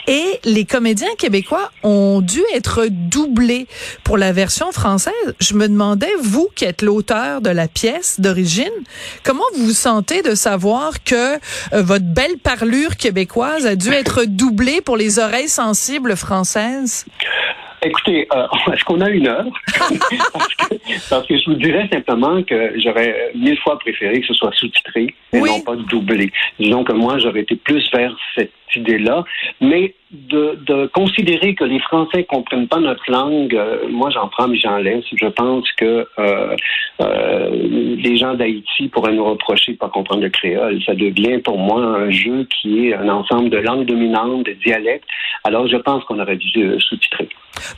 et 0.07 0.41
les 0.45 0.65
comédiens 0.65 1.15
québécois 1.19 1.71
ont 1.83 2.21
dû 2.21 2.41
être 2.55 2.87
doublés 2.91 3.67
pour 4.05 4.17
la 4.17 4.33
version 4.33 4.73
française. 4.73 5.13
Je 5.41 5.55
me 5.55 5.69
demandais 5.69 6.11
vous 6.21 6.49
qui 6.55 6.65
êtes 6.65 6.83
l'auteur 6.83 7.41
de 7.41 7.51
la 7.51 7.69
pièce 7.69 8.21
d'origine, 8.21 8.65
comment 9.23 9.45
vous 9.55 9.67
vous 9.67 9.73
sentez 9.73 10.23
de 10.23 10.35
savoir 10.35 11.03
que 11.05 11.35
euh, 11.35 11.83
votre 11.83 12.05
belle 12.05 12.39
parlure 12.39 12.97
québécoise 12.97 13.67
a 13.67 13.77
dû 13.77 13.91
être 13.93 14.25
doublée 14.25 14.81
pour 14.81 14.97
les 14.97 15.19
oreilles 15.19 15.49
sensibles 15.49 16.17
françaises? 16.17 17.05
Écoutez, 17.87 18.27
euh, 18.35 18.47
est-ce 18.73 18.85
qu'on 18.85 19.01
a 19.01 19.11
une 19.11 19.29
heure? 19.29 19.47
parce, 20.33 20.55
que, 20.55 21.09
parce, 21.09 21.27
que, 21.27 21.39
je 21.39 21.45
vous 21.51 21.57
dirais 21.57 21.89
simplement 21.93 22.43
que 22.43 22.79
j'aurais 22.81 23.31
mille 23.35 23.59
fois 23.59 23.79
préféré 23.79 24.21
que 24.21 24.27
ce 24.27 24.35
soit 24.35 24.53
sous-titré 24.55 25.15
et 25.33 25.41
oui. 25.41 25.51
non 25.51 25.61
pas 25.61 25.77
doublé. 25.77 26.33
Disons 26.59 26.85
que 26.85 26.93
moi, 26.93 27.19
j'aurais 27.19 27.41
été 27.41 27.57
plus 27.57 27.89
vers 27.93 28.17
cette 28.35 28.53
idée-là. 28.77 29.25
Mais 29.61 29.95
de, 30.11 30.59
de, 30.67 30.87
considérer 30.87 31.55
que 31.55 31.65
les 31.65 31.81
Français 31.81 32.25
comprennent 32.25 32.69
pas 32.69 32.79
notre 32.79 33.11
langue, 33.11 33.55
euh, 33.55 33.89
moi 33.91 34.11
j'en 34.11 34.29
prends 34.29 34.47
mais 34.47 34.59
j'en 34.59 34.77
laisse. 34.77 35.05
Je 35.13 35.27
pense 35.27 35.65
que 35.73 36.07
euh, 36.19 36.57
euh, 37.01 37.51
les 37.51 38.17
gens 38.17 38.35
d'Haïti 38.35 38.89
pourraient 38.89 39.13
nous 39.13 39.25
reprocher 39.25 39.73
de 39.73 39.79
pas 39.79 39.89
comprendre 39.89 40.23
le 40.23 40.31
créole. 40.31 40.81
Ça 40.85 40.95
devient 40.95 41.39
pour 41.39 41.59
moi 41.59 41.83
un 41.83 42.11
jeu 42.11 42.47
qui 42.61 42.87
est 42.87 42.95
un 42.95 43.09
ensemble 43.09 43.51
de 43.51 43.59
langues 43.59 43.87
dominantes, 43.87 44.47
de 44.47 44.53
dialectes. 44.53 45.09
Alors 45.43 45.67
je 45.67 45.77
pense 45.77 46.05
qu'on 46.05 46.21
aurait 46.21 46.37
dû 46.37 46.79
sous-titrer. 46.79 47.29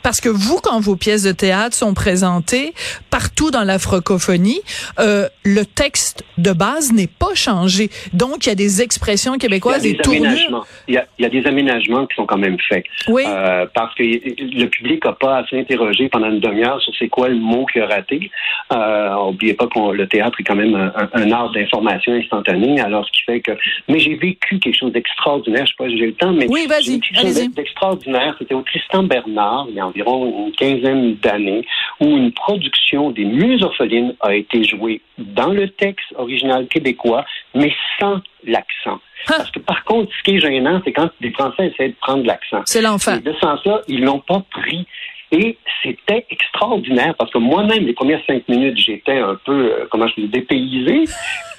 Parce 0.03 0.19
que 0.19 0.29
vous, 0.29 0.59
quand 0.61 0.79
vos 0.81 0.97
pièces 0.97 1.23
de 1.23 1.31
théâtre 1.31 1.75
sont 1.75 1.93
présentées 1.93 2.73
partout 3.09 3.49
dans 3.49 3.63
la 3.63 3.79
francophonie, 3.79 4.61
le 4.97 5.63
texte 5.63 6.23
de 6.37 6.51
base 6.51 6.91
n'est 6.91 7.07
pas 7.07 7.33
changé. 7.33 7.89
Donc 8.13 8.45
il 8.45 8.49
y 8.49 8.51
a 8.51 8.55
des 8.55 8.81
expressions 8.81 9.37
québécoises, 9.37 9.77
a 9.77 9.79
des, 9.79 9.93
des 9.93 10.09
aménagements. 10.09 10.65
Il 10.89 10.95
y, 10.95 10.97
a, 10.97 11.05
il 11.19 11.23
y 11.23 11.25
a 11.25 11.29
des 11.29 11.45
aménagements 11.45 12.07
qui 12.07 12.15
sont 12.15 12.25
quand 12.25 12.39
même 12.39 12.57
faits. 12.67 12.83
Oui. 13.07 13.23
Euh, 13.27 13.67
parce 13.75 13.93
que 13.93 14.03
le 14.03 14.65
public 14.65 15.05
n'a 15.05 15.13
pas 15.13 15.37
à 15.37 15.47
s'interroger 15.47 16.09
pendant 16.09 16.31
une 16.31 16.39
demi-heure 16.39 16.81
sur 16.81 16.91
c'est 16.97 17.09
quoi 17.09 17.29
le 17.29 17.35
mot 17.35 17.67
qu'il 17.67 17.83
a 17.83 17.87
raté. 17.87 18.31
Euh, 18.73 19.13
N'oubliez 19.13 19.53
pas 19.53 19.67
que 19.67 19.91
le 19.91 20.07
théâtre 20.07 20.41
est 20.41 20.43
quand 20.43 20.55
même 20.55 20.73
un, 20.73 20.91
un 21.13 21.31
art 21.31 21.51
d'information 21.51 22.13
instantanée. 22.13 22.81
Alors, 22.81 23.05
ce 23.05 23.11
qui 23.11 23.21
fait 23.21 23.39
que. 23.39 23.51
Mais 23.87 23.99
j'ai 23.99 24.15
vécu 24.15 24.57
quelque 24.57 24.75
chose 24.75 24.91
d'extraordinaire. 24.91 25.65
Je 25.67 25.71
sais 25.71 25.75
pas 25.77 25.89
si 25.89 25.97
j'ai 25.99 26.07
le 26.07 26.13
temps, 26.13 26.33
mais. 26.33 26.47
Oui, 26.49 26.65
vas-y. 26.67 26.99
Quelque 26.99 27.55
d'extraordinaire. 27.55 28.35
C'était 28.39 28.55
au 28.55 28.63
Tristan 28.63 29.03
Bernard, 29.03 29.67
il 29.69 29.75
y 29.75 29.79
a 29.79 29.85
environ 29.85 30.47
une 30.47 30.51
quinzaine 30.53 31.15
d'années, 31.15 31.65
où 31.99 32.05
une 32.05 32.31
production 32.31 33.11
des 33.11 33.25
Muses 33.25 33.61
orphelines 33.63 34.15
a 34.21 34.33
été 34.33 34.63
jouée 34.63 35.01
dans 35.19 35.53
le 35.53 35.69
texte 35.69 36.13
original 36.15 36.67
québécois, 36.67 37.25
mais 37.53 37.71
sans 37.99 38.21
l'accent. 38.45 38.99
Parce 39.27 39.51
que 39.51 39.59
par 39.59 39.83
contre, 39.83 40.11
ce 40.17 40.23
qui 40.23 40.37
est 40.37 40.39
gênant, 40.39 40.81
c'est 40.83 40.93
quand 40.93 41.09
les 41.21 41.31
Français 41.31 41.67
essaient 41.67 41.89
de 41.89 41.95
prendre 42.01 42.25
l'accent. 42.25 42.61
C'est 42.65 42.81
l'enfer. 42.81 43.21
De 43.21 43.33
sans 43.33 43.57
ça, 43.63 43.81
ils 43.87 44.03
l'ont 44.03 44.19
pas 44.19 44.43
pris. 44.51 44.85
Et 45.31 45.57
c'était 45.83 46.25
extraordinaire 46.31 47.13
parce 47.15 47.31
que 47.31 47.37
moi-même, 47.37 47.85
les 47.85 47.93
premières 47.93 48.21
cinq 48.25 48.47
minutes, 48.47 48.77
j'étais 48.77 49.19
un 49.19 49.35
peu, 49.45 49.73
euh, 49.73 49.87
comment 49.91 50.07
je 50.07 50.21
dis, 50.21 50.27
dépaysé. 50.27 51.03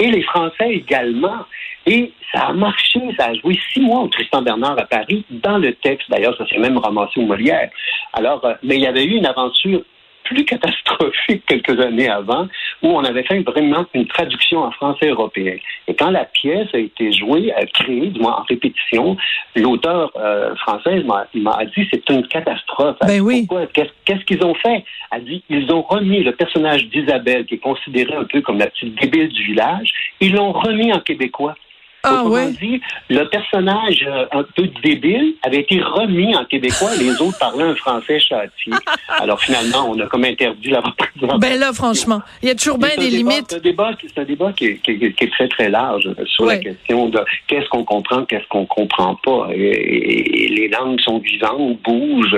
et 0.00 0.10
les 0.10 0.22
Français 0.22 0.70
également. 0.70 1.46
Et 1.86 2.12
ça 2.32 2.46
a 2.46 2.52
marché, 2.52 3.00
ça 3.18 3.26
a 3.26 3.34
joué 3.34 3.58
six 3.72 3.80
mois 3.80 4.00
au 4.02 4.08
Tristan 4.08 4.42
Bernard 4.42 4.78
à 4.78 4.84
Paris, 4.84 5.24
dans 5.30 5.58
le 5.58 5.72
texte. 5.74 6.10
D'ailleurs, 6.10 6.36
ça 6.36 6.46
s'est 6.48 6.58
même 6.58 6.78
ramassé 6.78 7.20
au 7.20 7.26
Molière. 7.26 7.70
Alors, 8.12 8.44
euh, 8.44 8.54
mais 8.62 8.76
il 8.76 8.82
y 8.82 8.86
avait 8.86 9.04
eu 9.04 9.16
une 9.16 9.26
aventure 9.26 9.82
plus 10.30 10.44
catastrophique 10.44 11.44
quelques 11.48 11.78
années 11.80 12.08
avant, 12.08 12.46
où 12.82 12.88
on 12.88 13.04
avait 13.04 13.24
fait 13.24 13.40
vraiment 13.40 13.84
une 13.94 14.06
traduction 14.06 14.60
en 14.60 14.70
français 14.70 15.08
européen. 15.08 15.56
Et 15.88 15.94
quand 15.94 16.10
la 16.10 16.24
pièce 16.24 16.68
a 16.72 16.78
été 16.78 17.12
jouée, 17.12 17.52
créée, 17.74 18.06
du 18.08 18.20
moins 18.20 18.36
en 18.38 18.42
répétition, 18.44 19.16
l'auteur 19.56 20.12
euh, 20.16 20.54
française 20.56 21.04
m'a 21.04 21.26
dit 21.34 21.88
c'est 21.92 22.08
une 22.10 22.26
catastrophe. 22.26 22.96
Ben 23.06 23.20
oui. 23.20 23.46
Qu'est-ce 23.74 24.24
qu'ils 24.24 24.44
ont 24.44 24.54
fait? 24.54 24.84
Elle 25.12 25.24
dit 25.24 25.42
ils 25.50 25.70
ont 25.72 25.82
remis 25.82 26.22
le 26.22 26.32
personnage 26.32 26.88
d'Isabelle, 26.88 27.44
qui 27.46 27.54
est 27.54 27.58
considéré 27.58 28.14
un 28.14 28.24
peu 28.24 28.40
comme 28.40 28.58
la 28.58 28.68
petite 28.68 28.94
débile 29.00 29.28
du 29.28 29.44
village, 29.44 29.90
ils 30.20 30.32
l'ont 30.32 30.52
remis 30.52 30.92
en 30.92 31.00
québécois. 31.00 31.54
Ah, 32.02 32.20
Autrement 32.22 32.30
ouais? 32.34 32.52
dit, 32.52 32.80
le 33.10 33.24
personnage 33.28 34.06
euh, 34.08 34.24
un 34.32 34.42
peu 34.56 34.68
débile 34.82 35.34
avait 35.42 35.58
été 35.60 35.80
remis 35.82 36.34
en 36.34 36.44
québécois 36.46 36.88
et 36.98 37.04
les 37.04 37.20
autres 37.20 37.38
parlaient 37.38 37.64
un 37.64 37.74
français 37.74 38.18
châtié. 38.18 38.72
Alors 39.08 39.38
finalement, 39.40 39.90
on 39.90 40.00
a 40.00 40.06
comme 40.06 40.24
interdit 40.24 40.70
la 40.70 40.80
représentation. 40.80 41.38
Ben 41.38 41.58
là, 41.60 41.72
franchement, 41.74 42.22
il 42.42 42.48
y 42.48 42.50
a 42.50 42.54
toujours 42.54 42.78
bien 42.78 42.88
des 42.96 43.10
débat- 43.10 43.16
limites. 43.16 43.46
C'est 43.50 43.56
un 43.56 43.60
débat, 43.60 43.90
c'est 44.02 44.18
un 44.20 44.24
débat 44.24 44.52
qui, 44.52 44.64
est- 44.66 44.76
qui 44.82 44.90
est- 44.92 45.12
qui 45.12 45.24
est 45.24 45.30
très, 45.30 45.48
très 45.48 45.68
large 45.68 46.06
euh, 46.06 46.24
sur 46.24 46.44
Ouais. 46.44 46.56
la 46.56 46.62
question 46.62 47.08
de 47.10 47.20
qu'est-ce 47.48 47.68
qu'on 47.68 47.84
comprend, 47.84 48.24
qu'est-ce 48.24 48.46
qu'on 48.48 48.64
comprend 48.66 49.14
pas. 49.16 49.48
Et, 49.52 49.60
et- 49.60 50.44
et 50.44 50.48
les 50.48 50.68
langues 50.68 51.00
sont 51.00 51.18
vivantes, 51.18 51.78
bougent. 51.82 52.34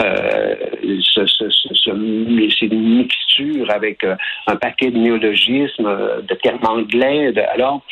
Euh, 0.00 0.54
ce, 1.02 1.26
ce, 1.26 1.50
ce, 1.50 1.74
ce- 1.74 2.50
c'est 2.58 2.66
une 2.66 2.98
mixture 2.98 3.70
avec 3.70 4.04
euh, 4.04 4.14
un 4.46 4.56
paquet 4.56 4.90
de 4.90 4.98
néologismes, 4.98 6.22
de 6.28 6.34
termes 6.36 6.64
anglais. 6.64 7.32
de- 7.32 7.40
alors, 7.40 7.82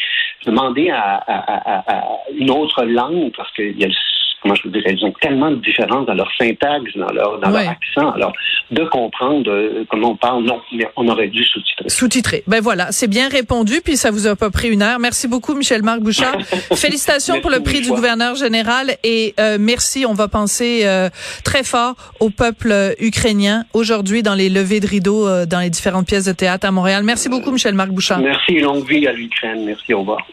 demander 0.47 0.91
à, 0.91 1.08
à- 1.17 1.35
à- 1.55 1.77
à- 1.77 1.93
à 1.99 2.05
une 2.37 2.51
autre 2.51 2.85
langue, 2.85 3.33
parce 3.37 3.51
qu'il 3.53 3.79
y 3.81 3.85
a 3.85 3.87
le 3.89 3.93
comment 4.41 4.55
je 4.55 4.63
vous 4.63 4.71
dirais, 4.71 4.95
ils 4.97 5.05
ont 5.05 5.13
tellement 5.21 5.51
de 5.51 5.57
différences 5.57 6.07
dans 6.07 6.15
leur 6.15 6.31
syntaxe, 6.39 6.93
dans 6.95 7.11
leur, 7.13 7.41
dans 7.41 7.51
Ouais. 7.51 7.65
leur 7.65 7.73
accent. 7.73 8.13
Alors, 8.13 8.33
de 8.71 8.85
comprendre 8.85 9.51
comment 9.91 10.13
on 10.13 10.17
parle, 10.17 10.45
non, 10.45 10.61
mais 10.73 10.87
on 10.97 11.09
aurait 11.09 11.27
dû 11.27 11.43
sous-titrer. 11.43 11.89
Sous-titré. 11.89 12.45
Ben 12.47 12.61
voilà, 12.61 12.93
c'est 12.93 13.09
bien 13.09 13.29
répondu, 13.29 13.81
puis 13.85 13.97
ça 13.97 14.13
vous 14.13 14.29
a 14.29 14.37
pas 14.37 14.51
pris 14.51 14.69
une 14.69 14.81
heure. 14.83 15.01
Merci 15.01 15.27
beaucoup, 15.27 15.55
Michel-Marc 15.57 15.99
Bouchard. 16.03 16.37
Félicitations 16.77 17.35
Merci 17.35 17.43
pour 17.43 17.51
le 17.51 17.65
prix 17.65 17.81
du 17.81 17.89
gouverneur 17.89 18.37
général 18.37 18.93
et 19.03 19.35
euh, 19.41 19.57
merci. 19.59 20.07
On 20.07 20.15
va 20.15 20.29
penser 20.29 20.83
euh, 20.85 21.09
très 21.45 21.65
fort 21.65 21.97
au 22.21 22.31
peuple 22.31 22.71
euh, 22.71 22.93
ukrainien 23.01 23.65
aujourd'hui 23.75 24.23
dans 24.23 24.37
les 24.37 24.51
levées 24.51 24.79
de 24.79 24.87
rideau 24.87 25.27
euh, 25.27 25.47
dans 25.47 25.59
les 25.59 25.71
différentes 25.71 26.07
pièces 26.07 26.27
de 26.27 26.33
théâtre 26.33 26.65
à 26.65 26.71
Montréal. 26.71 27.03
Merci 27.03 27.29
beaucoup, 27.29 27.51
Michel-Marc 27.51 27.91
Bouchard. 27.91 28.21
Merci 28.21 28.61
longue 28.61 28.87
vie 28.89 29.05
à 29.09 29.13
l'Ukraine. 29.13 29.65
Merci, 29.65 29.93
au 29.95 29.99
revoir. 30.01 30.25